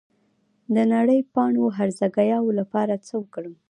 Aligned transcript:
د 0.73 0.75
نرۍ 0.91 1.19
پاڼو 1.33 1.65
هرزه 1.77 2.07
ګیاوو 2.15 2.57
لپاره 2.59 2.93
څه 3.07 3.13
وکړم؟ 3.21 3.53